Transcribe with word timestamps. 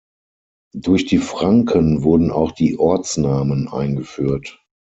Durch 0.73 1.05
die 1.05 1.19
Franken 1.19 2.01
wurden 2.01 2.31
auch 2.31 2.53
die 2.53 2.79
Ortsnamen 2.79 3.67
eingeführt. 3.67 4.59